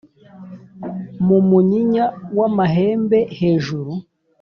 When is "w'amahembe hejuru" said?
2.37-3.91